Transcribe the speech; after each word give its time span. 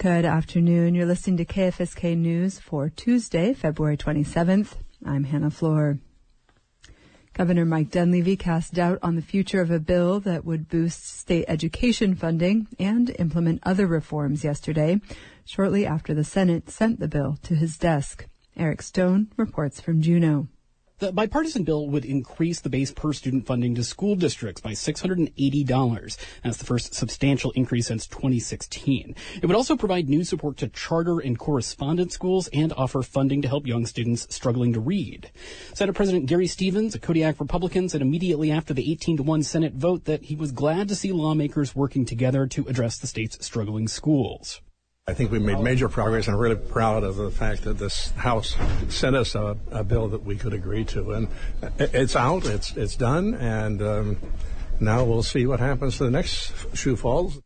Good 0.00 0.24
afternoon. 0.24 0.96
You're 0.96 1.06
listening 1.06 1.36
to 1.36 1.44
KFSK 1.44 2.18
News 2.18 2.58
for 2.58 2.90
Tuesday, 2.90 3.54
February 3.54 3.96
27th. 3.96 4.74
I'm 5.06 5.22
Hannah 5.24 5.52
Floor. 5.52 5.98
Governor 7.32 7.64
Mike 7.64 7.90
Dunleavy 7.90 8.36
cast 8.36 8.74
doubt 8.74 8.98
on 9.02 9.14
the 9.14 9.22
future 9.22 9.60
of 9.60 9.70
a 9.70 9.78
bill 9.78 10.18
that 10.20 10.44
would 10.44 10.68
boost 10.68 11.06
state 11.06 11.44
education 11.46 12.16
funding 12.16 12.66
and 12.78 13.14
implement 13.20 13.60
other 13.62 13.86
reforms 13.86 14.42
yesterday, 14.42 15.00
shortly 15.44 15.86
after 15.86 16.12
the 16.12 16.24
Senate 16.24 16.68
sent 16.68 16.98
the 16.98 17.08
bill 17.08 17.38
to 17.44 17.54
his 17.54 17.78
desk. 17.78 18.26
Eric 18.56 18.82
Stone 18.82 19.28
reports 19.36 19.80
from 19.80 20.02
Juneau. 20.02 20.48
The 21.04 21.12
bipartisan 21.12 21.64
bill 21.64 21.86
would 21.88 22.06
increase 22.06 22.60
the 22.60 22.70
base 22.70 22.90
per 22.90 23.12
student 23.12 23.44
funding 23.44 23.74
to 23.74 23.84
school 23.84 24.16
districts 24.16 24.62
by 24.62 24.72
$680. 24.72 26.16
That's 26.42 26.56
the 26.56 26.64
first 26.64 26.94
substantial 26.94 27.50
increase 27.50 27.88
since 27.88 28.06
2016. 28.06 29.14
It 29.42 29.44
would 29.44 29.54
also 29.54 29.76
provide 29.76 30.08
new 30.08 30.24
support 30.24 30.56
to 30.56 30.68
charter 30.68 31.20
and 31.20 31.38
correspondence 31.38 32.14
schools 32.14 32.48
and 32.54 32.72
offer 32.72 33.02
funding 33.02 33.42
to 33.42 33.48
help 33.48 33.66
young 33.66 33.84
students 33.84 34.34
struggling 34.34 34.72
to 34.72 34.80
read. 34.80 35.30
Senate 35.74 35.94
President 35.94 36.24
Gary 36.24 36.46
Stevens, 36.46 36.94
a 36.94 36.98
Kodiak 36.98 37.38
Republican, 37.38 37.90
said 37.90 38.00
immediately 38.00 38.50
after 38.50 38.72
the 38.72 38.90
18 38.90 39.18
to 39.18 39.22
1 39.22 39.42
Senate 39.42 39.74
vote 39.74 40.06
that 40.06 40.24
he 40.24 40.34
was 40.34 40.52
glad 40.52 40.88
to 40.88 40.96
see 40.96 41.12
lawmakers 41.12 41.76
working 41.76 42.06
together 42.06 42.46
to 42.46 42.66
address 42.66 42.96
the 42.96 43.06
state's 43.06 43.44
struggling 43.44 43.88
schools. 43.88 44.62
I 45.06 45.12
think 45.12 45.30
we 45.30 45.38
made 45.38 45.60
major 45.60 45.90
progress 45.90 46.28
and 46.28 46.34
I'm 46.34 46.40
really 46.40 46.56
proud 46.56 47.04
of 47.04 47.16
the 47.16 47.30
fact 47.30 47.64
that 47.64 47.76
this 47.76 48.10
House 48.12 48.56
sent 48.88 49.14
us 49.14 49.34
a, 49.34 49.54
a 49.70 49.84
bill 49.84 50.08
that 50.08 50.24
we 50.24 50.36
could 50.36 50.54
agree 50.54 50.86
to. 50.86 51.12
And 51.12 51.28
it's 51.78 52.16
out, 52.16 52.46
it's, 52.46 52.74
it's 52.74 52.96
done, 52.96 53.34
and 53.34 53.82
um, 53.82 54.16
now 54.80 55.04
we'll 55.04 55.22
see 55.22 55.44
what 55.44 55.60
happens 55.60 55.98
to 55.98 56.04
the 56.04 56.10
next 56.10 56.54
shoe 56.74 56.96
falls. 56.96 57.38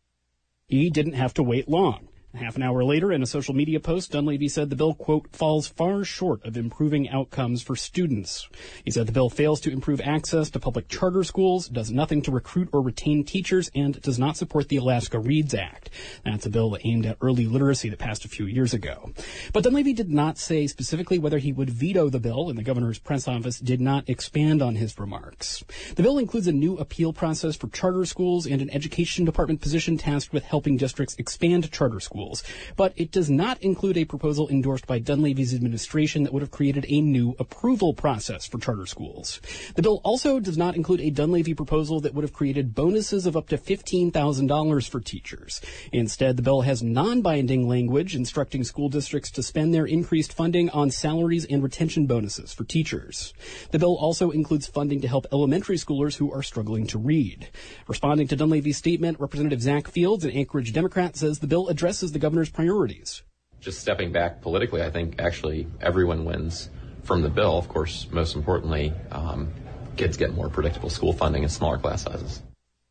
He 0.67 0.89
didn't 0.89 1.13
have 1.13 1.33
to 1.33 1.43
wait 1.43 1.67
long. 1.67 2.08
Half 2.35 2.57
an 2.57 2.61
hour 2.61 2.83
later, 2.83 3.11
in 3.11 3.23
a 3.23 3.25
social 3.25 3.55
media 3.55 3.79
post, 3.79 4.11
Dunleavy 4.11 4.49
said 4.49 4.69
the 4.69 4.75
bill, 4.75 4.93
quote, 4.93 5.35
falls 5.35 5.67
far 5.67 6.03
short 6.03 6.45
of 6.45 6.57
improving 6.57 7.09
outcomes 7.09 7.63
for 7.63 7.75
students. 7.75 8.47
He 8.85 8.91
said 8.91 9.07
the 9.07 9.11
bill 9.11 9.31
fails 9.31 9.59
to 9.61 9.71
improve 9.71 9.99
access 9.99 10.51
to 10.51 10.59
public 10.59 10.87
charter 10.89 11.23
schools, 11.23 11.67
does 11.67 11.89
nothing 11.89 12.21
to 12.21 12.31
recruit 12.31 12.69
or 12.71 12.83
retain 12.83 13.23
teachers, 13.23 13.71
and 13.73 13.99
does 14.03 14.19
not 14.19 14.37
support 14.37 14.69
the 14.69 14.77
Alaska 14.77 15.17
Reads 15.17 15.55
Act. 15.55 15.89
That's 16.23 16.45
a 16.45 16.51
bill 16.51 16.77
aimed 16.83 17.07
at 17.07 17.17
early 17.19 17.47
literacy 17.47 17.89
that 17.89 17.97
passed 17.97 18.25
a 18.25 18.29
few 18.29 18.45
years 18.45 18.75
ago. 18.75 19.11
But 19.51 19.63
Dunleavy 19.63 19.93
did 19.93 20.11
not 20.11 20.37
say 20.37 20.67
specifically 20.67 21.17
whether 21.17 21.39
he 21.39 21.51
would 21.51 21.71
veto 21.71 22.09
the 22.09 22.19
bill, 22.19 22.47
and 22.47 22.59
the 22.59 22.63
governor's 22.63 22.99
press 22.99 23.27
office 23.27 23.59
did 23.59 23.81
not 23.81 24.07
expand 24.07 24.61
on 24.61 24.75
his 24.75 24.99
remarks. 24.99 25.63
The 25.95 26.03
bill 26.03 26.19
includes 26.19 26.45
a 26.45 26.51
new 26.51 26.77
appeal 26.77 27.11
process 27.11 27.55
for 27.55 27.69
charter 27.69 28.05
schools 28.05 28.45
and 28.45 28.61
an 28.61 28.69
education 28.69 29.25
department 29.25 29.61
position 29.61 29.97
tasked 29.97 30.31
with 30.31 30.43
helping 30.43 30.77
districts 30.77 31.15
expand 31.17 31.71
charter 31.71 31.99
schools 31.99 32.18
schools, 32.19 32.43
but 32.75 32.93
it 32.97 33.11
does 33.11 33.29
not 33.29 33.61
include 33.61 33.97
a 33.97 34.05
proposal 34.05 34.49
endorsed 34.49 34.85
by 34.85 34.99
Dunleavy's 34.99 35.53
administration 35.53 36.23
that 36.23 36.33
would 36.33 36.41
have 36.41 36.51
created 36.51 36.85
a 36.89 37.01
new 37.01 37.35
approval 37.39 37.93
process 37.93 38.45
for 38.45 38.59
charter 38.59 38.85
schools. 38.85 39.39
The 39.75 39.81
bill 39.81 40.01
also 40.03 40.39
does 40.39 40.57
not 40.57 40.75
include 40.75 41.01
a 41.01 41.11
Dunleavy 41.11 41.53
proposal 41.53 42.01
that 42.01 42.13
would 42.13 42.23
have 42.23 42.33
created 42.33 42.75
bonuses 42.75 43.25
of 43.25 43.37
up 43.37 43.47
to 43.49 43.57
$15,000 43.57 44.89
for 44.89 44.99
teachers. 44.99 45.61
Instead, 45.93 46.35
the 46.35 46.43
bill 46.43 46.61
has 46.61 46.83
non-binding 46.83 47.67
language 47.67 48.15
instructing 48.15 48.63
school 48.63 48.89
districts 48.89 49.31
to 49.31 49.43
spend 49.43 49.73
their 49.73 49.85
increased 49.85 50.33
funding 50.33 50.69
on 50.71 50.91
salaries 50.91 51.45
and 51.45 51.63
retention 51.63 52.05
bonuses 52.05 52.53
for 52.53 52.65
teachers. 52.65 53.33
The 53.71 53.79
bill 53.79 53.95
also 53.95 54.31
includes 54.31 54.67
funding 54.67 55.01
to 55.01 55.07
help 55.07 55.25
elementary 55.31 55.77
schoolers 55.77 56.17
who 56.17 56.33
are 56.33 56.43
struggling 56.43 56.85
to 56.87 56.99
read. 56.99 57.47
Responding 57.87 58.27
to 58.27 58.35
Dunleavy's 58.35 58.77
statement, 58.77 59.19
Representative 59.19 59.61
Zach 59.61 59.87
Fields, 59.87 60.25
an 60.25 60.31
Anchorage 60.31 60.73
Democrat, 60.73 61.15
says 61.15 61.39
the 61.39 61.47
bill 61.47 61.69
addresses 61.69 62.08
the 62.11 62.19
governor's 62.19 62.49
priorities. 62.49 63.23
Just 63.59 63.79
stepping 63.79 64.11
back 64.11 64.41
politically, 64.41 64.81
I 64.81 64.89
think 64.89 65.19
actually 65.19 65.67
everyone 65.81 66.25
wins 66.25 66.69
from 67.03 67.21
the 67.21 67.29
bill. 67.29 67.57
Of 67.57 67.67
course, 67.67 68.07
most 68.11 68.35
importantly, 68.35 68.93
um, 69.11 69.51
kids 69.97 70.15
get 70.15 70.33
more 70.33 70.49
predictable 70.49 70.89
school 70.89 71.13
funding 71.13 71.43
and 71.43 71.51
smaller 71.51 71.77
class 71.77 72.03
sizes. 72.03 72.41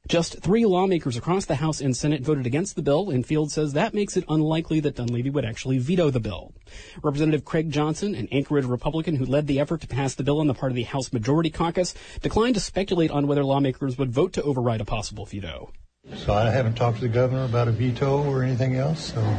Just 0.09 0.41
three 0.41 0.65
lawmakers 0.65 1.19
across 1.19 1.45
the 1.45 1.57
House 1.57 1.83
and 1.83 1.95
Senate 1.95 2.23
voted 2.23 2.47
against 2.47 2.77
the 2.77 2.83
bill, 2.83 3.11
and 3.11 3.27
Field 3.27 3.53
says 3.53 3.75
that 3.75 3.93
makes 3.93 4.17
it 4.17 4.25
unlikely 4.27 4.81
that 4.81 4.97
Dunleavy 4.97 5.29
would 5.29 5.45
actually 5.45 5.77
veto 5.77 6.09
the 6.09 6.19
bill. 6.19 6.55
Representative 7.03 7.45
Craig 7.45 7.71
Johnson, 7.71 8.15
an 8.15 8.27
Anchorage 8.33 8.65
Republican 8.65 9.17
who 9.17 9.27
led 9.27 9.47
the 9.47 9.61
effort 9.61 9.83
to 9.83 9.87
pass 9.87 10.15
the 10.15 10.23
bill 10.23 10.41
on 10.41 10.47
the 10.47 10.55
part 10.55 10.73
of 10.73 10.77
the 10.77 10.85
House 10.85 11.13
Majority 11.13 11.51
Caucus, 11.51 11.93
declined 12.23 12.55
to 12.55 12.61
speculate 12.61 13.11
on 13.11 13.27
whether 13.27 13.45
lawmakers 13.45 13.99
would 13.99 14.11
vote 14.11 14.33
to 14.33 14.43
override 14.43 14.81
a 14.81 14.87
possible 14.87 15.27
veto. 15.27 15.73
So 16.17 16.33
I 16.33 16.51
haven't 16.51 16.75
talked 16.75 16.97
to 16.97 17.03
the 17.03 17.09
governor 17.09 17.45
about 17.45 17.69
a 17.69 17.73
veto 17.73 18.23
or 18.25 18.43
anything 18.43 18.77
else. 18.77 19.13
So 19.13 19.39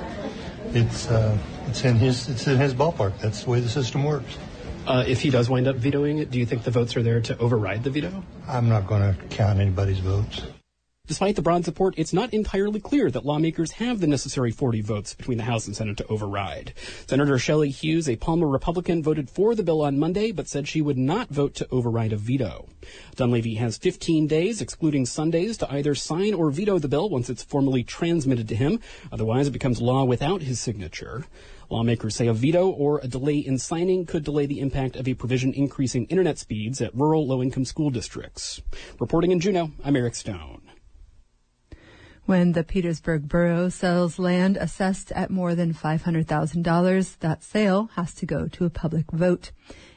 it's 0.74 1.08
uh, 1.10 1.38
it's 1.68 1.84
in 1.84 1.96
his 1.96 2.30
it's 2.30 2.48
in 2.48 2.58
his 2.58 2.74
ballpark. 2.74 3.20
That's 3.20 3.44
the 3.44 3.50
way 3.50 3.60
the 3.60 3.70
system 3.70 4.04
works. 4.04 4.38
Uh, 4.88 5.04
if 5.08 5.22
he 5.22 5.30
does 5.30 5.50
wind 5.50 5.68
up 5.68 5.76
vetoing 5.76 6.18
it, 6.18 6.32
do 6.32 6.40
you 6.40 6.46
think 6.46 6.64
the 6.64 6.72
votes 6.72 6.96
are 6.98 7.04
there 7.04 7.22
to 7.22 7.38
override 7.38 7.84
the 7.84 7.90
veto? 7.90 8.24
I'm 8.48 8.70
not 8.70 8.88
going 8.88 9.02
to 9.02 9.22
count 9.28 9.60
anybody's 9.60 10.00
votes. 10.00 10.42
Despite 11.10 11.36
the 11.36 11.42
broad 11.42 11.66
support, 11.66 11.96
it's 11.98 12.14
not 12.14 12.36
entirely 12.36 12.80
clear 12.80 13.10
that 13.10 13.26
lawmakers 13.26 13.72
have 13.72 14.00
the 14.00 14.06
necessary 14.06 14.52
40 14.52 14.82
votes 14.82 15.16
between 15.16 15.40
the 15.40 15.44
House 15.44 15.66
and 15.66 15.76
Senate 15.76 15.98
to 15.98 16.06
override. 16.06 16.72
Senator 17.08 17.40
Shelley 17.40 17.72
Hughes, 17.72 18.08
a 18.08 18.16
Palmer 18.16 18.48
Republican, 18.48 19.02
voted 19.02 19.28
for 19.28 19.56
the 19.56 19.64
bill 19.64 19.82
on 19.82 19.98
Monday, 19.98 20.32
but 20.32 20.48
said 20.48 20.68
she 20.68 20.84
would 20.84 21.00
not 21.00 21.30
vote 21.30 21.56
to 21.56 21.68
override 21.72 22.14
a 22.14 22.16
veto. 22.16 22.70
Dunleavy 23.16 23.56
has 23.56 23.80
15 23.80 24.28
days, 24.28 24.62
excluding 24.62 25.08
Sundays, 25.08 25.58
to 25.58 25.74
either 25.74 25.96
sign 25.96 26.36
or 26.36 26.52
veto 26.52 26.78
the 26.78 26.88
bill 26.88 27.10
once 27.10 27.28
it's 27.28 27.44
formally 27.44 27.84
transmitted 27.84 28.48
to 28.48 28.56
him. 28.56 28.80
Otherwise, 29.12 29.48
it 29.48 29.52
becomes 29.52 29.82
law 29.82 30.04
without 30.04 30.44
his 30.44 30.60
signature. 30.60 31.26
Lawmakers 31.72 32.16
say 32.16 32.28
a 32.28 32.34
veto 32.34 32.70
or 32.70 33.00
a 33.00 33.08
delay 33.08 33.40
in 33.40 33.58
signing 33.58 34.06
could 34.06 34.24
delay 34.24 34.46
the 34.46 34.60
impact 34.60 34.96
of 34.96 35.08
a 35.08 35.16
provision 35.16 35.56
increasing 35.56 36.06
internet 36.06 36.38
speeds 36.38 36.82
at 36.82 36.94
rural 36.94 37.26
low-income 37.26 37.66
school 37.66 37.90
districts. 37.90 38.62
Reporting 39.00 39.32
in 39.32 39.40
Juneau, 39.40 39.72
I'm 39.84 39.96
Eric 39.96 40.14
Stone. 40.14 40.69
When 42.30 42.52
the 42.52 42.64
Petersburg 42.64 43.28
Borough 43.28 43.70
sells 43.70 44.20
land 44.20 44.56
assessed 44.56 45.12
at 45.14 45.32
more 45.32 45.56
than 45.56 45.74
$500,000, 45.74 47.18
that 47.22 47.44
sale 47.44 47.90
has 47.96 48.14
to 48.14 48.28
go 48.28 48.48
to 48.50 48.66
a 48.66 48.70
public 48.70 49.10
vote. 49.12 49.52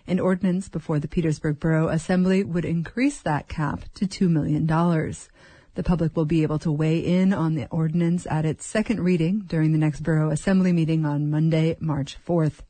An 0.07 0.19
ordinance 0.19 0.71
before 0.71 0.99
the 0.99 1.09
Petersburg 1.09 1.61
Borough 1.61 1.89
Assembly 1.89 2.43
would 2.43 2.65
increase 2.65 3.21
that 3.21 3.49
cap 3.49 3.85
to 3.97 4.07
$2 4.07 4.31
million. 4.31 4.67
The 4.67 5.83
public 5.83 6.17
will 6.17 6.25
be 6.25 6.43
able 6.43 6.59
to 6.61 6.73
weigh 6.73 7.01
in 7.01 7.35
on 7.35 7.55
the 7.55 7.67
ordinance 7.67 8.27
at 8.31 8.47
its 8.47 8.65
second 8.65 9.01
reading 9.01 9.41
during 9.41 9.73
the 9.73 9.79
next 9.79 10.03
Borough 10.03 10.31
Assembly 10.31 10.73
meeting 10.73 11.05
on 11.05 11.29
Monday, 11.29 11.77
March 11.81 12.17
4th. 12.27 12.61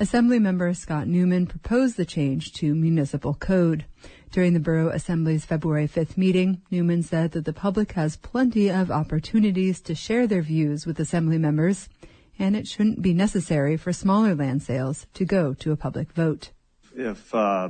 Assemblymember 0.00 0.74
Scott 0.74 1.06
Newman 1.06 1.46
proposed 1.46 1.98
the 1.98 2.06
change 2.06 2.54
to 2.54 2.74
municipal 2.74 3.34
code. 3.34 3.84
During 4.30 4.54
the 4.54 4.58
Borough 4.58 4.88
Assembly's 4.88 5.44
February 5.44 5.86
5th 5.86 6.16
meeting, 6.16 6.62
Newman 6.70 7.02
said 7.02 7.32
that 7.32 7.44
the 7.44 7.52
public 7.52 7.92
has 7.92 8.16
plenty 8.16 8.70
of 8.70 8.90
opportunities 8.90 9.78
to 9.82 9.94
share 9.94 10.26
their 10.26 10.40
views 10.40 10.86
with 10.86 10.98
Assembly 10.98 11.36
members, 11.36 11.90
and 12.38 12.56
it 12.56 12.66
shouldn't 12.66 13.02
be 13.02 13.12
necessary 13.12 13.76
for 13.76 13.92
smaller 13.92 14.34
land 14.34 14.62
sales 14.62 15.06
to 15.12 15.26
go 15.26 15.52
to 15.52 15.70
a 15.70 15.76
public 15.76 16.12
vote. 16.12 16.48
If 16.96 17.34
uh, 17.34 17.68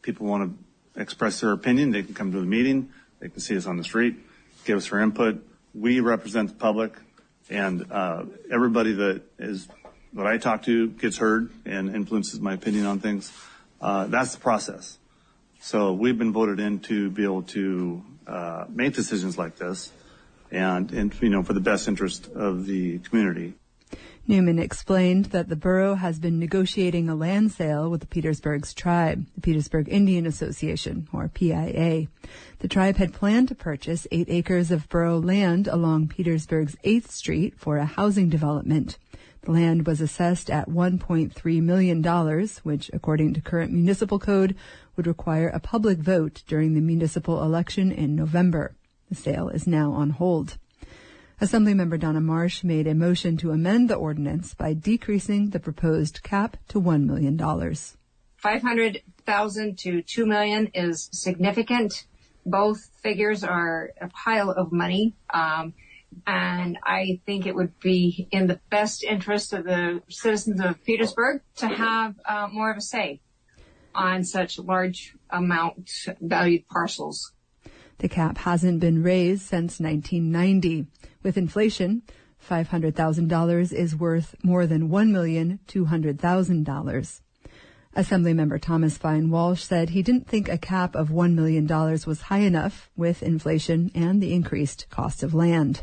people 0.00 0.28
want 0.28 0.56
to 0.94 1.02
express 1.02 1.42
their 1.42 1.52
opinion, 1.52 1.90
they 1.90 2.02
can 2.02 2.14
come 2.14 2.32
to 2.32 2.40
the 2.40 2.46
meeting, 2.46 2.88
they 3.20 3.28
can 3.28 3.40
see 3.40 3.58
us 3.58 3.66
on 3.66 3.76
the 3.76 3.84
street, 3.84 4.16
give 4.64 4.78
us 4.78 4.88
their 4.88 5.00
input. 5.00 5.46
We 5.74 6.00
represent 6.00 6.48
the 6.48 6.54
public, 6.54 6.94
and 7.50 7.92
uh, 7.92 8.24
everybody 8.50 8.94
that 8.94 9.20
is 9.38 9.68
that 10.14 10.26
I 10.26 10.38
talk 10.38 10.64
to 10.64 10.88
gets 10.88 11.16
heard 11.16 11.50
and 11.64 11.94
influences 11.94 12.40
my 12.40 12.54
opinion 12.54 12.86
on 12.86 13.00
things. 13.00 13.32
Uh, 13.80 14.06
that's 14.06 14.34
the 14.34 14.40
process. 14.40 14.98
So 15.60 15.92
we've 15.92 16.18
been 16.18 16.32
voted 16.32 16.60
in 16.60 16.80
to 16.80 17.10
be 17.10 17.24
able 17.24 17.42
to 17.44 18.02
uh, 18.26 18.64
make 18.68 18.94
decisions 18.94 19.38
like 19.38 19.56
this 19.56 19.92
and, 20.50 20.90
and, 20.92 21.14
you 21.20 21.30
know, 21.30 21.42
for 21.42 21.52
the 21.52 21.60
best 21.60 21.88
interest 21.88 22.30
of 22.34 22.66
the 22.66 22.98
community. 22.98 23.54
Newman 24.26 24.60
explained 24.60 25.26
that 25.26 25.48
the 25.48 25.56
borough 25.56 25.96
has 25.96 26.20
been 26.20 26.38
negotiating 26.38 27.08
a 27.08 27.14
land 27.14 27.50
sale 27.50 27.90
with 27.90 28.02
the 28.02 28.06
Petersburg's 28.06 28.72
tribe, 28.72 29.26
the 29.34 29.40
Petersburg 29.40 29.88
Indian 29.88 30.26
Association, 30.26 31.08
or 31.12 31.28
PIA. 31.28 32.06
The 32.60 32.68
tribe 32.68 32.98
had 32.98 33.12
planned 33.12 33.48
to 33.48 33.56
purchase 33.56 34.06
eight 34.12 34.28
acres 34.28 34.70
of 34.70 34.88
borough 34.88 35.18
land 35.18 35.66
along 35.66 36.08
Petersburg's 36.08 36.76
8th 36.84 37.08
Street 37.08 37.54
for 37.58 37.78
a 37.78 37.84
housing 37.84 38.28
development. 38.28 38.96
The 39.42 39.50
land 39.50 39.88
was 39.88 40.00
assessed 40.00 40.50
at 40.50 40.68
$1.3 40.68 41.62
million, 41.62 42.48
which, 42.62 42.90
according 42.92 43.34
to 43.34 43.40
current 43.40 43.72
municipal 43.72 44.20
code, 44.20 44.54
would 44.94 45.08
require 45.08 45.48
a 45.48 45.58
public 45.58 45.98
vote 45.98 46.44
during 46.46 46.74
the 46.74 46.80
municipal 46.80 47.42
election 47.42 47.90
in 47.90 48.14
November. 48.14 48.76
The 49.08 49.16
sale 49.16 49.48
is 49.48 49.66
now 49.66 49.92
on 49.92 50.10
hold. 50.10 50.58
Assemblymember 51.40 51.98
Donna 51.98 52.20
Marsh 52.20 52.62
made 52.62 52.86
a 52.86 52.94
motion 52.94 53.36
to 53.38 53.50
amend 53.50 53.90
the 53.90 53.96
ordinance 53.96 54.54
by 54.54 54.74
decreasing 54.74 55.50
the 55.50 55.58
proposed 55.58 56.22
cap 56.22 56.56
to 56.68 56.80
$1 56.80 57.04
million. 57.04 57.36
500,000 58.36 59.78
to 59.78 60.02
2 60.02 60.24
million 60.24 60.70
is 60.72 61.08
significant. 61.12 62.06
Both 62.46 62.90
figures 63.02 63.42
are 63.42 63.90
a 64.00 64.06
pile 64.08 64.50
of 64.50 64.70
money. 64.70 65.14
Um, 65.34 65.74
And 66.26 66.78
I 66.84 67.20
think 67.26 67.46
it 67.46 67.54
would 67.54 67.78
be 67.80 68.28
in 68.30 68.46
the 68.46 68.60
best 68.70 69.02
interest 69.02 69.52
of 69.52 69.64
the 69.64 70.02
citizens 70.08 70.60
of 70.60 70.82
Petersburg 70.84 71.42
to 71.56 71.68
have 71.68 72.14
uh, 72.24 72.48
more 72.52 72.70
of 72.70 72.76
a 72.76 72.80
say 72.80 73.20
on 73.94 74.24
such 74.24 74.58
large 74.58 75.14
amount 75.30 75.90
valued 76.20 76.66
parcels. 76.68 77.32
The 77.98 78.08
cap 78.08 78.38
hasn't 78.38 78.80
been 78.80 79.02
raised 79.02 79.42
since 79.42 79.78
1990. 79.78 80.86
With 81.22 81.36
inflation, 81.36 82.02
$500,000 82.48 83.72
is 83.72 83.94
worth 83.94 84.34
more 84.42 84.66
than 84.66 84.88
$1,200,000. 84.88 87.20
Assemblymember 87.94 88.58
Thomas 88.60 88.96
Fine 88.96 89.30
Walsh 89.30 89.62
said 89.62 89.90
he 89.90 90.02
didn't 90.02 90.26
think 90.26 90.48
a 90.48 90.56
cap 90.56 90.96
of 90.96 91.10
$1 91.10 91.34
million 91.34 91.66
was 91.66 92.22
high 92.22 92.38
enough 92.38 92.90
with 92.96 93.22
inflation 93.22 93.90
and 93.94 94.22
the 94.22 94.32
increased 94.32 94.86
cost 94.88 95.22
of 95.22 95.34
land. 95.34 95.82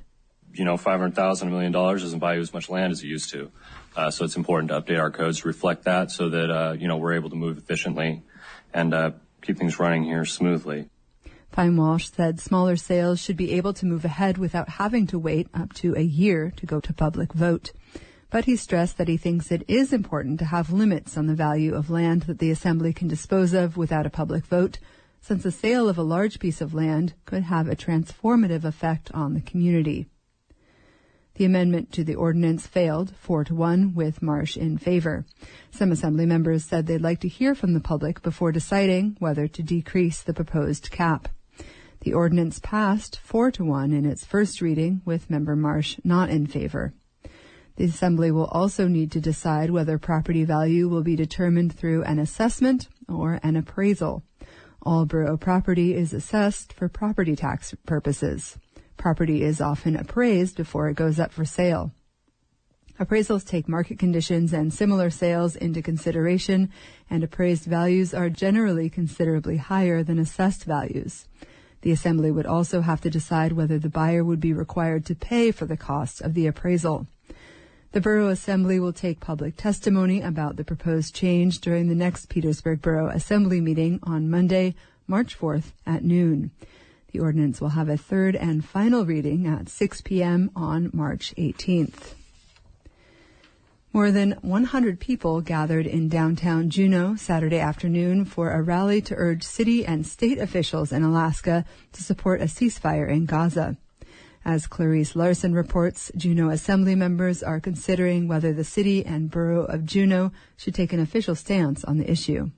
You 0.53 0.65
know, 0.65 0.77
500,000, 0.77 1.47
a 1.47 1.51
million 1.51 1.71
dollars 1.71 2.01
doesn't 2.03 2.19
buy 2.19 2.35
you 2.35 2.41
as 2.41 2.53
much 2.53 2.69
land 2.69 2.91
as 2.91 3.03
it 3.03 3.07
used 3.07 3.29
to. 3.31 3.51
Uh, 3.95 4.11
so 4.11 4.25
it's 4.25 4.35
important 4.35 4.69
to 4.69 4.81
update 4.81 4.99
our 4.99 5.11
codes 5.11 5.41
to 5.41 5.47
reflect 5.47 5.83
that 5.83 6.11
so 6.11 6.29
that, 6.29 6.49
uh, 6.49 6.73
you 6.73 6.87
know, 6.87 6.97
we're 6.97 7.13
able 7.13 7.29
to 7.29 7.35
move 7.35 7.57
efficiently 7.57 8.23
and 8.73 8.93
uh, 8.93 9.11
keep 9.41 9.57
things 9.57 9.79
running 9.79 10.03
here 10.03 10.25
smoothly. 10.25 10.89
Fine 11.51 11.77
Walsh 11.77 12.09
said 12.09 12.39
smaller 12.39 12.75
sales 12.75 13.19
should 13.19 13.37
be 13.37 13.53
able 13.53 13.73
to 13.73 13.85
move 13.85 14.05
ahead 14.05 14.37
without 14.37 14.69
having 14.69 15.07
to 15.07 15.17
wait 15.17 15.47
up 15.53 15.73
to 15.73 15.95
a 15.95 16.01
year 16.01 16.51
to 16.57 16.65
go 16.65 16.79
to 16.79 16.93
public 16.93 17.33
vote 17.33 17.71
but 18.29 18.45
he 18.45 18.55
stressed 18.55 18.97
that 18.97 19.07
he 19.07 19.17
thinks 19.17 19.51
it 19.51 19.63
is 19.67 19.91
important 19.91 20.39
to 20.39 20.45
have 20.45 20.71
limits 20.71 21.17
on 21.17 21.27
the 21.27 21.35
value 21.35 21.73
of 21.73 21.89
land 21.89 22.23
that 22.23 22.39
the 22.39 22.51
Assembly 22.51 22.93
can 22.93 23.07
dispose 23.07 23.53
of 23.53 23.75
without 23.75 24.05
a 24.05 24.11
public 24.11 24.45
vote, 24.45 24.77
since 25.21 25.43
the 25.43 25.51
sale 25.51 25.89
of 25.89 25.97
a 25.97 26.03
large 26.03 26.39
piece 26.39 26.61
of 26.61 26.73
land 26.73 27.13
could 27.25 27.43
have 27.43 27.67
a 27.67 27.75
transformative 27.75 28.63
effect 28.63 29.11
on 29.13 29.33
the 29.33 29.41
community. 29.41 30.07
The 31.39 31.45
amendment 31.45 31.93
to 31.93 32.03
the 32.03 32.15
ordinance 32.15 32.67
failed, 32.67 33.13
four 33.15 33.45
to 33.45 33.55
one, 33.55 33.93
with 33.95 34.21
Marsh 34.21 34.57
in 34.57 34.77
favor. 34.77 35.25
Some 35.71 35.89
Assembly 35.89 36.25
members 36.25 36.65
said 36.65 36.85
they'd 36.85 36.97
like 36.97 37.21
to 37.21 37.29
hear 37.29 37.55
from 37.55 37.73
the 37.73 37.79
public 37.79 38.21
before 38.21 38.51
deciding 38.51 39.15
whether 39.19 39.47
to 39.47 39.63
decrease 39.63 40.21
the 40.21 40.33
proposed 40.33 40.91
cap. 40.91 41.29
The 42.01 42.11
ordinance 42.11 42.59
passed 42.59 43.21
four 43.23 43.51
to 43.51 43.63
one 43.63 43.93
in 43.93 44.05
its 44.05 44.25
first 44.25 44.59
reading, 44.59 45.01
with 45.05 45.29
Member 45.29 45.55
Marsh 45.55 45.97
not 46.03 46.29
in 46.29 46.45
favor. 46.45 46.93
The 47.77 47.85
Assembly 47.85 48.31
will 48.31 48.47
also 48.47 48.89
need 48.89 49.09
to 49.13 49.21
decide 49.21 49.69
whether 49.69 49.97
property 49.97 50.43
value 50.43 50.89
will 50.89 51.03
be 51.03 51.15
determined 51.15 51.71
through 51.71 52.03
an 52.03 52.19
assessment 52.19 52.89
or 53.07 53.39
an 53.43 53.55
appraisal. 53.55 54.23
All 54.81 55.05
borough 55.05 55.37
property 55.37 55.95
is 55.95 56.11
assessed 56.11 56.73
for 56.73 56.89
property 56.89 57.37
tax 57.37 57.73
purposes. 57.85 58.57
Property 58.99 59.43
is 59.43 59.61
often 59.61 59.95
appraised 59.95 60.57
before 60.57 60.89
it 60.89 60.97
goes 60.97 61.21
up 61.21 61.31
for 61.31 61.45
sale. 61.45 61.93
Appraisals 62.99 63.47
take 63.47 63.69
market 63.69 63.97
conditions 63.97 64.51
and 64.51 64.73
similar 64.73 65.09
sales 65.09 65.55
into 65.55 65.81
consideration, 65.81 66.69
and 67.09 67.23
appraised 67.23 67.63
values 67.63 68.13
are 68.13 68.29
generally 68.29 68.89
considerably 68.89 69.55
higher 69.55 70.03
than 70.03 70.19
assessed 70.19 70.65
values. 70.65 71.29
The 71.81 71.93
Assembly 71.93 72.29
would 72.29 72.45
also 72.45 72.81
have 72.81 72.99
to 72.99 73.09
decide 73.09 73.53
whether 73.53 73.79
the 73.79 73.87
buyer 73.87 74.21
would 74.21 74.41
be 74.41 74.51
required 74.51 75.05
to 75.05 75.15
pay 75.15 75.51
for 75.51 75.65
the 75.65 75.77
cost 75.77 76.19
of 76.19 76.33
the 76.33 76.45
appraisal. 76.45 77.07
The 77.93 78.01
Borough 78.01 78.27
Assembly 78.27 78.81
will 78.81 78.91
take 78.91 79.21
public 79.21 79.55
testimony 79.55 80.19
about 80.19 80.57
the 80.57 80.65
proposed 80.65 81.15
change 81.15 81.61
during 81.61 81.87
the 81.87 81.95
next 81.95 82.27
Petersburg 82.27 82.81
Borough 82.81 83.07
Assembly 83.07 83.61
meeting 83.61 84.01
on 84.03 84.29
Monday, 84.29 84.75
March 85.07 85.39
4th 85.39 85.71
at 85.87 86.03
noon. 86.03 86.51
The 87.11 87.19
ordinance 87.19 87.59
will 87.59 87.69
have 87.69 87.89
a 87.89 87.97
third 87.97 88.35
and 88.35 88.63
final 88.63 89.05
reading 89.05 89.47
at 89.47 89.67
6 89.67 90.01
p.m. 90.01 90.51
on 90.55 90.91
March 90.93 91.33
18th. 91.37 92.13
More 93.91 94.11
than 94.11 94.33
100 94.41 94.99
people 94.99 95.41
gathered 95.41 95.87
in 95.87 96.09
downtown 96.09 96.69
Juneau 96.69 97.15
Saturday 97.15 97.57
afternoon 97.57 98.23
for 98.23 98.51
a 98.51 98.61
rally 98.61 99.01
to 99.01 99.15
urge 99.15 99.41
city 99.41 99.83
and 99.83 100.05
state 100.05 100.37
officials 100.37 100.91
in 100.91 101.01
Alaska 101.01 101.65
to 101.93 102.03
support 102.03 102.41
a 102.41 102.45
ceasefire 102.45 103.09
in 103.09 103.25
Gaza. 103.25 103.77
As 104.45 104.67
Clarise 104.67 105.15
Larson 105.15 105.55
reports, 105.55 106.11
Juneau 106.15 106.49
Assembly 106.49 106.93
members 106.93 107.41
are 107.41 107.59
considering 107.59 108.27
whether 108.27 108.53
the 108.53 108.63
city 108.63 109.03
and 109.03 109.31
borough 109.31 109.65
of 109.65 109.85
Juneau 109.85 110.31
should 110.55 110.75
take 110.75 110.93
an 110.93 110.99
official 110.99 111.33
stance 111.33 111.83
on 111.83 111.97
the 111.97 112.09
issue. 112.09 112.51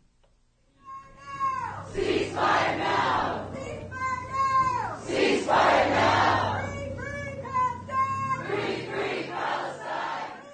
Ceasefire 1.94 2.61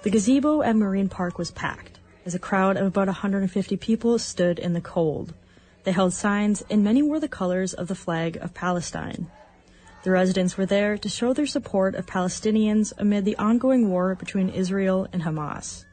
The 0.02 0.10
gazebo 0.10 0.62
at 0.62 0.76
Marine 0.76 1.08
Park 1.08 1.38
was 1.38 1.50
packed 1.50 1.98
as 2.24 2.32
a 2.32 2.38
crowd 2.38 2.76
of 2.76 2.86
about 2.86 3.08
150 3.08 3.76
people 3.78 4.16
stood 4.20 4.60
in 4.60 4.72
the 4.72 4.80
cold. 4.80 5.34
They 5.82 5.90
held 5.90 6.12
signs, 6.12 6.62
and 6.70 6.84
many 6.84 7.02
wore 7.02 7.18
the 7.18 7.26
colors 7.26 7.74
of 7.74 7.88
the 7.88 7.96
flag 7.96 8.36
of 8.36 8.54
Palestine. 8.54 9.28
The 10.04 10.12
residents 10.12 10.56
were 10.56 10.66
there 10.66 10.96
to 10.98 11.08
show 11.08 11.32
their 11.32 11.46
support 11.46 11.96
of 11.96 12.06
Palestinians 12.06 12.92
amid 12.96 13.24
the 13.24 13.36
ongoing 13.38 13.90
war 13.90 14.14
between 14.14 14.50
Israel 14.50 15.08
and 15.12 15.22
Hamas. 15.22 15.84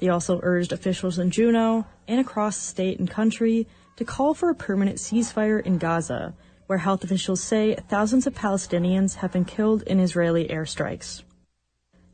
They 0.00 0.08
also 0.08 0.40
urged 0.42 0.72
officials 0.72 1.18
in 1.20 1.30
Juneau 1.30 1.86
and 2.08 2.18
across 2.18 2.56
state 2.56 2.98
and 2.98 3.08
country 3.08 3.68
to 3.94 4.04
call 4.04 4.34
for 4.34 4.50
a 4.50 4.56
permanent 4.56 4.98
ceasefire 4.98 5.64
in 5.64 5.78
Gaza, 5.78 6.34
where 6.66 6.78
health 6.78 7.04
officials 7.04 7.42
say 7.42 7.76
thousands 7.88 8.26
of 8.26 8.34
Palestinians 8.34 9.14
have 9.16 9.30
been 9.30 9.44
killed 9.44 9.82
in 9.82 10.00
Israeli 10.00 10.48
airstrikes. 10.48 11.22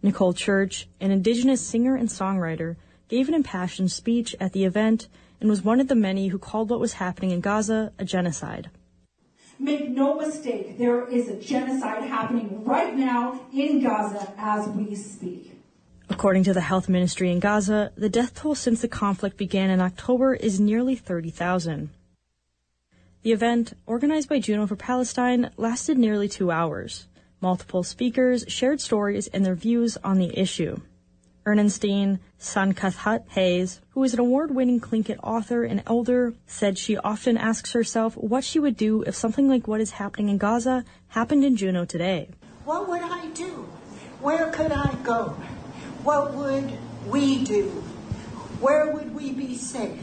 Nicole 0.03 0.33
Church, 0.33 0.89
an 1.01 1.13
indigenous 1.13 1.61
singer 1.61 1.95
and 1.95 2.09
songwriter, 2.09 2.77
gave 3.09 3.29
an 3.29 3.35
impassioned 3.35 3.93
speech 3.93 4.35
at 4.41 4.53
the 4.53 4.65
event 4.65 5.07
and 5.41 5.49
was 5.49 5.63
one 5.63 5.81
of 5.81 5.89
the 5.89 5.95
many 5.95 6.29
who 6.29 6.39
called 6.39 6.71
what 6.71 6.81
was 6.81 6.95
happening 6.95 7.31
in 7.31 7.41
Gaza 7.41 7.93
a 7.99 8.05
genocide. 8.05 8.71
Make 9.59 9.91
no 9.91 10.17
mistake, 10.17 10.77
there 10.79 11.07
is 11.09 11.29
a 11.29 11.37
genocide 11.37 12.05
happening 12.05 12.65
right 12.65 12.97
now 12.97 13.41
in 13.53 13.83
Gaza 13.83 14.33
as 14.37 14.69
we 14.69 14.95
speak. 14.97 15.53
According 16.09 16.45
to 16.45 16.53
the 16.53 16.63
health 16.63 16.89
ministry 16.89 17.31
in 17.31 17.39
Gaza, 17.39 17.93
the 17.97 18.09
death 18.09 18.35
toll 18.35 18.55
since 18.55 18.83
the 18.83 18.89
conflict 18.89 19.37
began 19.37 19.71
in 19.71 19.81
October 19.81 20.35
is 20.35 20.59
nearly 20.59 20.97
30,000. 20.97 21.91
The 23.23 23.33
event, 23.33 23.75
organized 23.87 24.29
by 24.29 24.41
Juneau 24.41 24.67
for 24.67 24.75
Palestine, 24.75 25.51
lasted 25.57 25.97
nearly 25.97 26.29
two 26.29 26.51
hours. 26.51 27.07
Multiple 27.43 27.83
speakers 27.83 28.45
shared 28.47 28.81
stories 28.81 29.27
and 29.27 29.45
their 29.45 29.57
views 29.57 29.99
on 30.05 30.19
the 30.19 30.39
issue. 30.39 30.81
Ernestine 31.45 32.21
Saankaláxt' 32.39 33.31
Hayes, 33.31 33.81
who 33.91 34.05
is 34.05 34.15
an 34.15 34.21
award-winning 34.21 34.81
Tlingit 34.81 35.19
author 35.25 35.65
and 35.65 35.83
elder, 35.89 36.35
said 36.47 36.79
she 36.79 36.97
often 36.99 37.37
asks 37.37 37.73
herself 37.73 38.17
what 38.17 38.45
she 38.45 38.61
would 38.61 38.77
do 38.77 39.03
if 39.03 39.17
something 39.17 39.49
like 39.49 39.67
what 39.67 39.81
is 39.81 39.91
happening 39.91 40.29
in 40.29 40.39
Gaza 40.39 40.85
happened 41.09 41.45
in 41.45 41.57
Juneau 41.57 41.85
today. 41.85 42.29
What 42.65 42.89
would 42.89 43.03
I 43.03 43.27
do? 43.35 43.67
Where 44.21 44.53
could 44.53 44.71
I 44.71 44.95
go? 45.03 45.31
What 46.05 46.35
would 46.35 46.71
we 47.09 47.43
do? 47.43 47.71
Where 48.61 48.93
would 48.93 49.13
we 49.17 49.33
be 49.33 49.57
safe? 49.57 49.99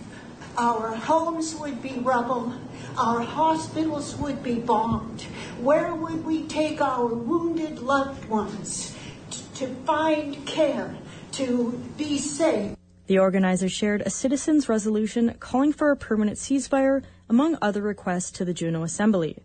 Our 0.58 0.94
homes 0.94 1.56
would 1.56 1.82
be 1.82 2.00
rubble. 2.00 2.54
Our 2.98 3.22
hospitals 3.22 4.18
would 4.18 4.44
be 4.44 4.56
bombed. 4.56 5.26
Where 5.62 5.94
would 5.94 6.26
we 6.26 6.48
take 6.48 6.82
our 6.82 7.06
wounded 7.06 7.80
loved 7.80 8.26
ones 8.30 8.96
t- 9.30 9.42
to 9.56 9.68
find 9.86 10.46
care? 10.46 10.96
to 11.34 11.72
be 11.98 12.18
safe. 12.18 12.76
The 13.08 13.20
organizers 13.20 13.72
shared 13.72 14.02
a 14.02 14.10
citizens' 14.10 14.70
resolution 14.70 15.36
calling 15.40 15.74
for 15.74 15.92
a 15.92 15.98
permanent 15.98 16.38
ceasefire, 16.38 17.04
among 17.30 17.58
other 17.62 17.82
requests 17.82 18.32
to 18.32 18.46
the 18.46 18.54
Juneau 18.54 18.84
Assembly. 18.84 19.38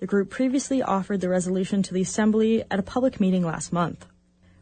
The 0.00 0.06
group 0.06 0.30
previously 0.30 0.82
offered 0.82 1.20
the 1.20 1.28
resolution 1.28 1.82
to 1.84 1.94
the 1.94 2.02
Assembly 2.02 2.64
at 2.70 2.78
a 2.78 2.82
public 2.82 3.20
meeting 3.20 3.44
last 3.44 3.72
month. 3.72 4.06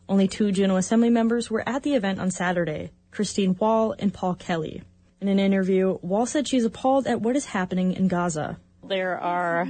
Only 0.09 0.29
two 0.29 0.53
Juneau 0.53 0.77
Assembly 0.77 1.09
members 1.09 1.51
were 1.51 1.67
at 1.69 1.83
the 1.83 1.95
event 1.95 2.21
on 2.21 2.31
Saturday, 2.31 2.91
Christine 3.11 3.57
Woll 3.59 3.95
and 3.99 4.13
Paul 4.13 4.35
Kelly. 4.35 4.83
In 5.21 5.29
an 5.29 5.39
interview, 5.39 5.99
Woll 6.03 6.27
said 6.27 6.49
she's 6.49 6.65
appalled 6.65 7.07
at 7.07 7.23
what 7.23 7.37
is 7.37 7.47
happening 7.47 7.93
in 7.93 8.09
Gaza. 8.09 8.59
There 8.85 9.21
are 9.21 9.69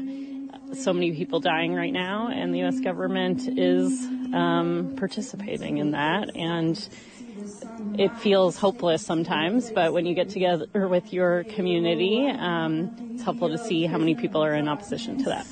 so 0.72 0.92
many 0.94 1.12
people 1.12 1.38
dying 1.38 1.74
right 1.74 1.92
now, 1.92 2.28
and 2.28 2.54
the 2.54 2.60
U.S. 2.60 2.80
government 2.80 3.46
is 3.46 3.92
um, 4.32 4.94
participating 4.96 5.78
in 5.78 5.90
that. 5.90 6.34
And 6.34 6.76
it 7.98 8.16
feels 8.16 8.56
hopeless 8.56 9.04
sometimes, 9.04 9.70
but 9.70 9.92
when 9.92 10.06
you 10.06 10.14
get 10.14 10.30
together 10.30 10.88
with 10.88 11.12
your 11.12 11.44
community, 11.44 12.26
um, 12.26 13.10
it's 13.12 13.22
helpful 13.22 13.50
to 13.50 13.58
see 13.58 13.84
how 13.84 13.98
many 13.98 14.14
people 14.14 14.42
are 14.42 14.54
in 14.54 14.66
opposition 14.66 15.18
to 15.18 15.24
that. 15.24 15.46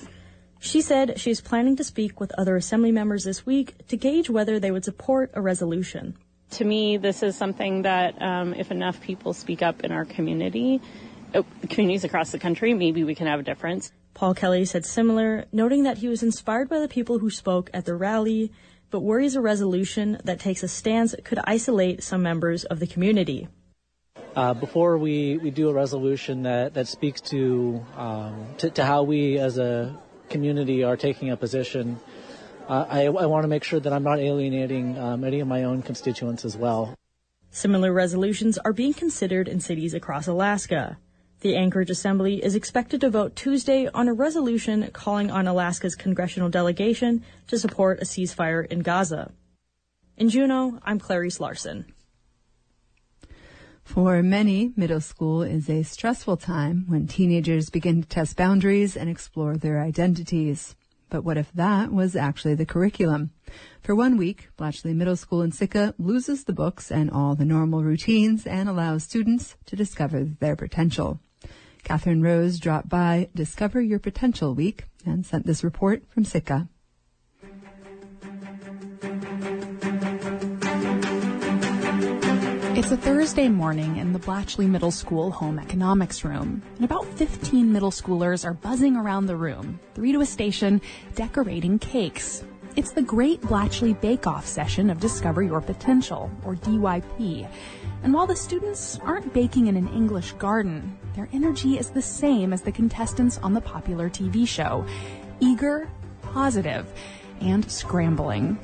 She 0.59 0.81
said 0.81 1.21
she's 1.21 1.43
planning 1.43 1.77
to 1.77 1.85
speak 1.85 2.19
with 2.19 2.33
other 2.39 2.57
assembly 2.57 2.93
members 2.93 3.25
this 3.25 3.45
week 3.45 3.87
to 3.89 3.97
gauge 3.97 4.31
whether 4.31 4.59
they 4.59 4.71
would 4.71 4.85
support 4.85 5.31
a 5.35 5.43
resolution. 5.43 6.17
To 6.53 6.65
me, 6.65 6.97
this 6.97 7.23
is 7.23 7.37
something 7.37 7.83
that 7.83 8.21
um, 8.21 8.55
if 8.55 8.71
enough 8.71 9.01
people 9.01 9.33
speak 9.33 9.63
up 9.63 9.85
in 9.85 9.93
our 9.93 10.05
community, 10.05 10.81
communities 11.69 12.05
across 12.05 12.33
the 12.33 12.39
country, 12.39 12.75
maybe 12.75 13.05
we 13.05 13.15
can 13.15 13.27
have 13.27 13.41
a 13.41 13.43
difference. 13.43 13.93
Paul 14.15 14.35
Kelly 14.35 14.65
said 14.65 14.85
similar, 14.85 15.47
noting 15.53 15.85
that 15.85 15.99
he 15.99 16.09
was 16.09 16.23
inspired 16.23 16.69
by 16.69 16.81
the 16.81 16.89
people 16.89 17.19
who 17.19 17.31
spoke 17.31 17.71
at 17.73 17.85
the 17.85 17.95
rally, 17.95 18.53
but 18.91 19.01
worries 19.01 19.37
a 19.37 19.41
resolution 19.41 20.19
that 20.25 20.41
takes 20.41 20.63
a 20.63 20.69
stance 20.69 21.15
could 21.25 21.39
isolate 21.45 22.03
some 22.03 22.23
members 22.23 22.65
of 22.65 22.81
the 22.81 22.87
community. 22.87 23.49
Uh, 24.37 24.55
before 24.55 24.99
we, 24.99 25.39
we 25.39 25.51
do 25.51 25.69
a 25.69 25.73
resolution 25.73 26.43
that, 26.43 26.75
that 26.75 26.87
speaks 26.87 27.21
to, 27.21 27.85
um, 27.97 28.47
to, 28.59 28.71
to 28.71 28.85
how 28.85 29.03
we 29.03 29.39
as 29.39 29.59
a 29.59 29.97
community 30.29 30.85
are 30.85 30.97
taking 30.97 31.31
a 31.31 31.37
position, 31.37 31.99
uh, 32.69 32.87
I, 32.89 33.07
I 33.07 33.27
want 33.27 33.43
to 33.45 33.49
make 33.49 33.65
sure 33.65 33.81
that 33.81 33.93
I'm 33.93 34.05
not 34.05 34.21
alienating 34.21 34.97
um, 34.99 35.25
any 35.25 35.41
of 35.41 35.49
my 35.49 35.65
own 35.65 35.83
constituents 35.83 36.45
as 36.45 36.57
well. 36.57 36.95
Similar 37.51 37.93
resolutions 37.93 38.59
are 38.59 38.73
being 38.73 38.95
considered 38.95 39.49
in 39.49 39.59
cities 39.59 39.95
across 39.95 40.29
Alaska. 40.29 40.99
The 41.41 41.57
Anchorage 41.57 41.89
Assembly 41.89 42.45
is 42.45 42.55
expected 42.55 43.01
to 43.01 43.09
vote 43.09 43.35
Tuesday 43.35 43.89
on 43.95 44.09
a 44.09 44.13
resolution 44.13 44.91
calling 44.93 45.31
on 45.31 45.47
Alaska's 45.47 45.95
congressional 45.95 46.51
delegation 46.51 47.25
to 47.47 47.59
support 47.59 48.03
a 48.03 48.05
ceasefire 48.05 48.67
in 48.67 48.81
Gaza. 48.81 49.33
In 50.19 50.29
Juneau, 50.29 50.79
I'm 50.83 51.01
Clarise 51.01 51.41
Larson. 51.41 51.95
For 53.83 54.23
many, 54.23 54.75
middle 54.77 55.01
school 55.01 55.41
is 55.41 55.71
a 55.71 55.83
stressful 55.83 56.37
time 56.37 56.85
when 56.89 57.07
teenagers 57.07 57.71
begin 57.71 58.03
to 58.03 58.09
test 58.09 58.37
boundaries 58.37 58.95
and 58.95 59.09
explore 59.09 59.57
their 59.57 59.81
identities. 59.81 60.77
But 61.09 61.25
what 61.25 61.39
if 61.39 61.51
that 61.55 61.91
was 61.91 62.17
actually 62.17 62.55
the 62.55 62.67
curriculum? 62.67 63.31
For 63.81 63.95
one 63.95 64.19
week, 64.19 64.51
Blatchley 64.59 64.95
Middle 64.95 65.17
School 65.17 65.41
in 65.41 65.53
Sitka 65.53 65.95
loses 65.99 66.45
the 66.45 66.53
books 66.53 66.93
and 66.93 67.11
all 67.11 67.35
the 67.35 67.47
normal 67.47 67.83
routines 67.83 68.47
and 68.47 68.69
allows 68.69 69.05
students 69.05 69.57
to 69.65 69.75
discover 69.75 70.23
their 70.25 70.55
potential. 70.55 71.19
Katherine 71.85 72.23
Rose 72.23 72.59
dropped 72.59 72.89
by 72.89 73.29
Discover 73.35 73.81
Your 73.81 73.99
Potential 73.99 74.55
Week 74.55 74.85
and 75.05 75.25
sent 75.25 75.47
this 75.47 75.65
report 75.65 76.03
from 76.09 76.25
Sitka. 76.25 76.69
It's 82.81 82.91
a 82.91 82.97
Thursday 82.97 83.49
morning 83.49 83.99
in 83.99 84.13
the 84.13 84.19
Blatchley 84.19 84.69
Middle 84.69 84.91
School 84.91 85.31
home 85.31 85.59
economics 85.59 86.25
room, 86.25 86.63
and 86.77 86.85
about 86.85 87.05
15 87.05 87.71
middle 87.73 87.91
schoolers 87.91 88.45
are 88.45 88.55
buzzing 88.55 88.97
around 88.97 89.27
the 89.27 89.37
room, 89.37 89.79
three 89.95 90.13
to 90.13 90.21
a 90.23 90.27
station, 90.27 90.81
decorating 91.15 91.79
cakes. 91.79 92.43
It's 92.77 92.93
the 92.93 93.03
Great 93.03 93.41
Blatchley 93.41 94.01
Bake 94.01 94.29
Off 94.29 94.47
session 94.47 94.91
of 94.91 95.01
Discover 95.01 95.43
Your 95.43 95.61
Potential, 95.61 96.31
or 96.45 96.55
DYP. 96.55 97.49
And 98.05 98.15
while 98.15 98.29
the 98.29 98.37
students 98.37 98.97
aren't 99.01 99.35
baking 99.35 99.67
in 99.67 99.77
an 99.77 99.89
English 99.89 100.33
garden, 100.35 100.97
their 101.17 101.29
energy 101.33 101.79
is 101.79 101.91
the 101.91 102.01
same 102.01 102.53
as 102.53 102.63
the 102.63 102.71
contestants 102.71 103.39
on 103.39 103.55
the 103.55 103.61
popular 103.61 104.09
TV 104.09 104.47
show 104.47 104.87
eager, 105.41 105.91
positive, 106.23 106.87
and 107.41 107.69
scrambling. 107.69 108.57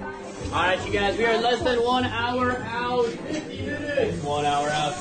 All 0.47 0.53
right, 0.53 0.87
you 0.87 0.93
guys, 0.93 1.19
we 1.19 1.25
are 1.25 1.41
less 1.41 1.63
than 1.63 1.83
one 1.83 2.05
hour 2.05 2.59
out. 2.63 3.07
50 3.07 3.63
minutes. 3.67 4.23
One 4.23 4.45
hour 4.45 4.69
out. 4.69 4.95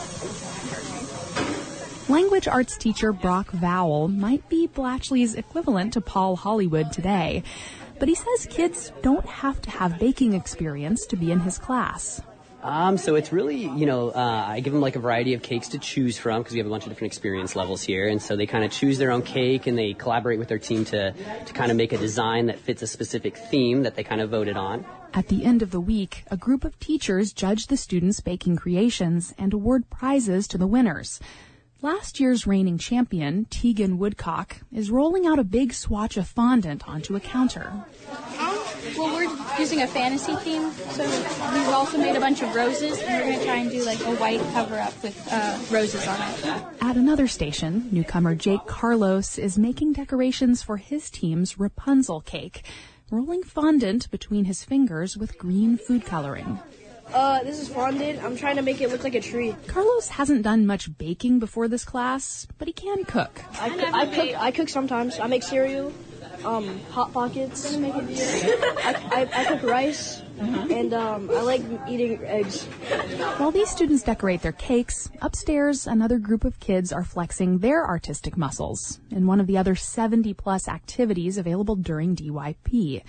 Language 2.09 2.47
arts 2.47 2.77
teacher 2.77 3.13
Brock 3.13 3.51
Vowell 3.51 4.07
might 4.07 4.47
be 4.47 4.67
Blatchley's 4.67 5.35
equivalent 5.35 5.93
to 5.93 6.01
Paul 6.01 6.35
Hollywood 6.35 6.91
today, 6.91 7.43
but 7.99 8.07
he 8.07 8.15
says 8.15 8.47
kids 8.49 8.91
don't 9.01 9.25
have 9.25 9.61
to 9.61 9.69
have 9.69 9.99
baking 9.99 10.33
experience 10.33 11.05
to 11.07 11.15
be 11.15 11.31
in 11.31 11.39
his 11.39 11.57
class. 11.57 12.21
Um, 12.65 12.97
so 12.97 13.13
it's 13.13 13.31
really, 13.31 13.67
you 13.67 13.85
know, 13.85 14.09
uh, 14.09 14.45
I 14.47 14.59
give 14.59 14.73
them 14.73 14.81
like 14.81 14.95
a 14.95 14.99
variety 14.99 15.35
of 15.35 15.43
cakes 15.43 15.67
to 15.69 15.77
choose 15.77 16.17
from 16.17 16.41
because 16.41 16.53
we 16.53 16.57
have 16.57 16.65
a 16.65 16.69
bunch 16.71 16.85
of 16.85 16.89
different 16.89 17.13
experience 17.13 17.55
levels 17.55 17.83
here, 17.83 18.07
and 18.07 18.19
so 18.19 18.35
they 18.35 18.47
kind 18.47 18.65
of 18.65 18.71
choose 18.71 18.97
their 18.97 19.11
own 19.11 19.21
cake 19.21 19.67
and 19.67 19.77
they 19.77 19.93
collaborate 19.93 20.39
with 20.39 20.47
their 20.47 20.57
team 20.57 20.83
to 20.85 21.13
to 21.45 21.53
kind 21.53 21.69
of 21.69 21.77
make 21.77 21.93
a 21.93 21.97
design 21.99 22.47
that 22.47 22.57
fits 22.57 22.81
a 22.81 22.87
specific 22.87 23.37
theme 23.37 23.83
that 23.83 23.95
they 23.95 24.03
kind 24.03 24.19
of 24.19 24.31
voted 24.31 24.57
on. 24.57 24.83
At 25.13 25.27
the 25.27 25.45
end 25.45 25.61
of 25.61 25.69
the 25.69 25.79
week, 25.79 26.23
a 26.31 26.37
group 26.37 26.65
of 26.65 26.79
teachers 26.79 27.33
judge 27.33 27.67
the 27.67 27.77
students' 27.77 28.19
baking 28.19 28.55
creations 28.55 29.35
and 29.37 29.53
award 29.53 29.91
prizes 29.91 30.47
to 30.47 30.57
the 30.57 30.67
winners. 30.67 31.19
Last 31.85 32.19
year's 32.19 32.47
reigning 32.47 32.79
champion, 32.79 33.45
Tegan 33.51 33.99
Woodcock, 33.99 34.57
is 34.73 34.89
rolling 34.89 35.27
out 35.27 35.37
a 35.37 35.43
big 35.43 35.71
swatch 35.71 36.17
of 36.17 36.27
fondant 36.27 36.89
onto 36.89 37.15
a 37.15 37.19
counter. 37.19 37.71
Well, 38.97 39.13
we're 39.13 39.59
using 39.59 39.83
a 39.83 39.87
fantasy 39.87 40.33
theme, 40.37 40.71
so 40.71 41.03
we've 41.03 41.69
also 41.69 41.99
made 41.99 42.15
a 42.15 42.19
bunch 42.19 42.41
of 42.41 42.55
roses, 42.55 42.99
and 43.03 43.13
we're 43.13 43.27
going 43.27 43.37
to 43.37 43.45
try 43.45 43.55
and 43.57 43.69
do 43.69 43.85
like 43.85 43.99
a 43.99 44.15
white 44.15 44.41
cover 44.51 44.79
up 44.79 45.03
with 45.03 45.31
uh, 45.31 45.59
roses 45.69 46.07
on 46.07 46.19
it. 46.19 46.63
At 46.81 46.95
another 46.95 47.27
station, 47.27 47.87
newcomer 47.91 48.33
Jake 48.33 48.65
Carlos 48.65 49.37
is 49.37 49.59
making 49.59 49.93
decorations 49.93 50.63
for 50.63 50.77
his 50.77 51.11
team's 51.11 51.59
Rapunzel 51.59 52.21
cake, 52.21 52.65
rolling 53.11 53.43
fondant 53.43 54.09
between 54.09 54.45
his 54.45 54.63
fingers 54.63 55.17
with 55.17 55.37
green 55.37 55.77
food 55.77 56.03
coloring. 56.03 56.57
Uh, 57.13 57.43
this 57.43 57.59
is 57.59 57.69
fondant. 57.69 58.21
I'm 58.23 58.35
trying 58.35 58.55
to 58.57 58.61
make 58.61 58.81
it 58.81 58.89
look 58.89 59.03
like 59.03 59.15
a 59.15 59.21
tree. 59.21 59.55
Carlos 59.67 60.09
hasn't 60.09 60.41
done 60.41 60.65
much 60.65 60.97
baking 60.97 61.39
before 61.39 61.67
this 61.67 61.85
class, 61.85 62.47
but 62.57 62.67
he 62.67 62.73
can 62.73 63.03
cook. 63.05 63.41
I, 63.59 63.69
coo- 63.69 63.93
I 63.93 64.05
cook. 64.07 64.41
I 64.41 64.51
cook 64.51 64.69
sometimes. 64.69 65.19
I 65.19 65.27
make 65.27 65.43
cereal, 65.43 65.93
um, 66.43 66.79
hot 66.91 67.13
pockets. 67.13 67.75
I, 67.77 68.95
I, 69.11 69.29
I 69.33 69.45
cook 69.45 69.63
rice, 69.63 70.21
and 70.39 70.93
um, 70.93 71.29
I 71.29 71.41
like 71.41 71.61
eating 71.87 72.19
eggs. 72.25 72.63
While 73.37 73.51
these 73.51 73.69
students 73.69 74.03
decorate 74.03 74.41
their 74.41 74.51
cakes, 74.51 75.09
upstairs 75.21 75.87
another 75.87 76.17
group 76.17 76.43
of 76.43 76.59
kids 76.59 76.91
are 76.91 77.03
flexing 77.03 77.59
their 77.59 77.85
artistic 77.87 78.35
muscles 78.35 78.99
in 79.11 79.27
one 79.27 79.39
of 79.39 79.47
the 79.47 79.57
other 79.57 79.75
70 79.75 80.33
plus 80.33 80.67
activities 80.67 81.37
available 81.37 81.75
during 81.75 82.15
DYP. 82.15 83.03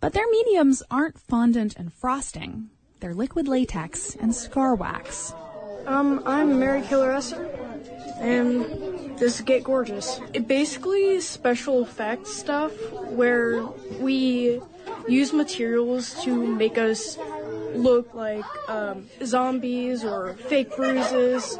But 0.00 0.14
their 0.14 0.28
mediums 0.30 0.82
aren't 0.90 1.18
fondant 1.20 1.76
and 1.76 1.92
frosting. 1.92 2.70
They're 3.00 3.14
liquid 3.14 3.48
latex 3.48 4.14
and 4.16 4.34
scar 4.34 4.74
wax. 4.74 5.32
Um, 5.86 6.22
I'm 6.26 6.60
Mary 6.60 6.82
Keller 6.82 7.12
Esser, 7.12 7.46
and 8.18 9.18
this 9.18 9.36
is 9.36 9.40
Get 9.40 9.64
Gorgeous. 9.64 10.20
It 10.34 10.46
basically 10.46 11.18
special 11.22 11.82
effects 11.82 12.30
stuff 12.30 12.72
where 12.92 13.62
we 14.00 14.60
use 15.08 15.32
materials 15.32 16.22
to 16.24 16.46
make 16.46 16.76
us 16.76 17.16
look 17.74 18.12
like 18.14 18.44
um, 18.68 19.08
zombies 19.24 20.04
or 20.04 20.34
fake 20.34 20.76
bruises 20.76 21.58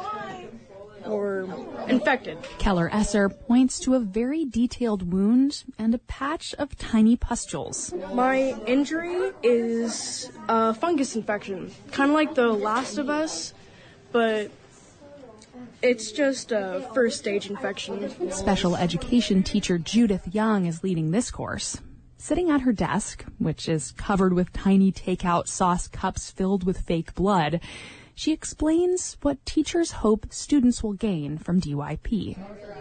or 1.06 1.48
infected. 1.88 2.38
Keller 2.58 2.88
Esser 2.92 3.28
points 3.28 3.78
to 3.80 3.94
a 3.94 4.00
very 4.00 4.44
detailed 4.44 5.12
wound 5.12 5.64
and 5.78 5.94
a 5.94 5.98
patch 5.98 6.54
of 6.54 6.76
tiny 6.76 7.16
pustules. 7.16 7.92
My 8.12 8.54
injury 8.66 9.32
is 9.42 10.30
a 10.48 10.74
fungus 10.74 11.16
infection, 11.16 11.70
kind 11.92 12.10
of 12.10 12.14
like 12.14 12.34
The 12.34 12.48
Last 12.48 12.98
of 12.98 13.08
Us, 13.08 13.54
but 14.12 14.50
it's 15.82 16.12
just 16.12 16.52
a 16.52 16.88
first 16.92 17.18
stage 17.18 17.48
infection. 17.48 18.30
Special 18.30 18.76
education 18.76 19.42
teacher 19.42 19.78
Judith 19.78 20.28
Young 20.32 20.66
is 20.66 20.82
leading 20.82 21.10
this 21.10 21.30
course. 21.30 21.80
Sitting 22.18 22.50
at 22.50 22.60
her 22.60 22.72
desk, 22.72 23.24
which 23.38 23.66
is 23.66 23.92
covered 23.92 24.34
with 24.34 24.52
tiny 24.52 24.92
takeout 24.92 25.48
sauce 25.48 25.88
cups 25.88 26.30
filled 26.30 26.64
with 26.64 26.80
fake 26.80 27.14
blood, 27.14 27.60
she 28.20 28.32
explains 28.32 29.16
what 29.22 29.46
teachers 29.46 29.92
hope 29.92 30.26
students 30.28 30.82
will 30.82 30.92
gain 30.92 31.38
from 31.38 31.58
DYP. 31.58 32.36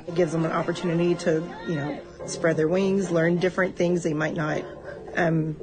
It 0.05 0.13
gives 0.13 0.33
them 0.33 0.43
an 0.43 0.51
opportunity 0.51 1.15
to, 1.15 1.41
you 1.65 1.75
know, 1.75 1.97
spread 2.25 2.57
their 2.57 2.67
wings, 2.67 3.09
learn 3.09 3.37
different 3.37 3.77
things 3.77 4.03
they 4.03 4.13
might 4.13 4.35
not 4.35 4.65
um, 5.15 5.55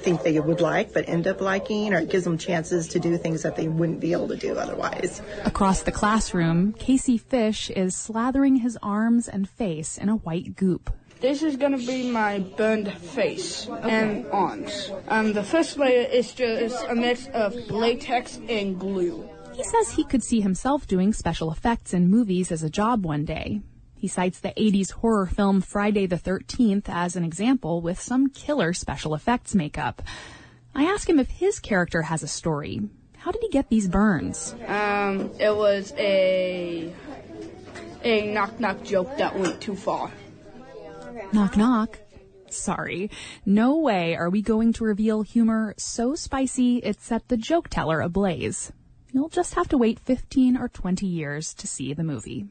think 0.00 0.22
they 0.22 0.38
would 0.38 0.60
like, 0.60 0.92
but 0.92 1.08
end 1.08 1.26
up 1.26 1.40
liking, 1.40 1.94
or 1.94 2.00
it 2.00 2.10
gives 2.10 2.24
them 2.24 2.36
chances 2.36 2.88
to 2.88 3.00
do 3.00 3.16
things 3.16 3.40
that 3.40 3.56
they 3.56 3.68
wouldn't 3.68 4.00
be 4.00 4.12
able 4.12 4.28
to 4.28 4.36
do 4.36 4.58
otherwise. 4.58 5.22
Across 5.46 5.84
the 5.84 5.92
classroom, 5.92 6.74
Casey 6.74 7.16
Fish 7.16 7.70
is 7.70 7.94
slathering 7.94 8.60
his 8.60 8.76
arms 8.82 9.28
and 9.28 9.48
face 9.48 9.96
in 9.96 10.10
a 10.10 10.16
white 10.16 10.56
goop. 10.56 10.90
This 11.20 11.42
is 11.42 11.56
gonna 11.56 11.78
be 11.78 12.10
my 12.10 12.40
burned 12.40 12.92
face 12.92 13.68
and 13.82 14.26
arms. 14.32 14.90
Um, 15.08 15.32
the 15.32 15.42
first 15.42 15.78
layer 15.78 16.06
is 16.06 16.32
just 16.34 16.84
a 16.88 16.94
mix 16.94 17.26
of 17.28 17.54
latex 17.70 18.38
and 18.48 18.78
glue. 18.78 19.28
He 19.54 19.64
says 19.64 19.92
he 19.92 20.04
could 20.04 20.22
see 20.22 20.42
himself 20.42 20.86
doing 20.86 21.14
special 21.14 21.50
effects 21.50 21.94
in 21.94 22.10
movies 22.10 22.52
as 22.52 22.62
a 22.62 22.68
job 22.68 23.06
one 23.06 23.24
day. 23.24 23.62
He 23.94 24.08
cites 24.08 24.40
the 24.40 24.52
80s 24.58 24.92
horror 24.92 25.26
film 25.26 25.62
Friday 25.62 26.04
the 26.04 26.18
13th 26.18 26.88
as 26.88 27.16
an 27.16 27.24
example 27.24 27.80
with 27.80 27.98
some 27.98 28.28
killer 28.28 28.74
special 28.74 29.14
effects 29.14 29.54
makeup. 29.54 30.02
I 30.74 30.84
ask 30.84 31.08
him 31.08 31.18
if 31.18 31.30
his 31.30 31.58
character 31.58 32.02
has 32.02 32.22
a 32.22 32.28
story. 32.28 32.82
How 33.16 33.30
did 33.30 33.40
he 33.40 33.48
get 33.48 33.70
these 33.70 33.88
burns? 33.88 34.54
Um, 34.66 35.30
it 35.40 35.56
was 35.56 35.94
a 35.96 36.92
a 38.04 38.32
knock 38.32 38.60
knock 38.60 38.84
joke 38.84 39.16
that 39.16 39.38
went 39.38 39.62
too 39.62 39.74
far. 39.74 40.12
Knock 41.32 41.56
knock. 41.56 41.98
Sorry. 42.50 43.10
No 43.44 43.78
way 43.78 44.14
are 44.16 44.30
we 44.30 44.42
going 44.42 44.72
to 44.74 44.84
reveal 44.84 45.22
humor 45.22 45.74
so 45.76 46.14
spicy 46.14 46.78
it 46.78 47.00
set 47.00 47.28
the 47.28 47.36
joke 47.36 47.68
teller 47.68 48.00
ablaze. 48.00 48.72
You'll 49.12 49.28
just 49.28 49.54
have 49.54 49.68
to 49.68 49.78
wait 49.78 49.98
15 49.98 50.56
or 50.56 50.68
20 50.68 51.06
years 51.06 51.52
to 51.54 51.66
see 51.66 51.94
the 51.94 52.04
movie. 52.04 52.46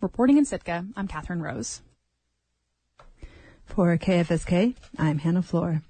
Reporting 0.00 0.38
in 0.38 0.44
Sitka, 0.44 0.86
I'm 0.96 1.08
Katherine 1.08 1.42
Rose. 1.42 1.82
For 3.64 3.96
KFSK, 3.96 4.74
I'm 4.98 5.18
Hannah 5.18 5.42
Floor. 5.42 5.82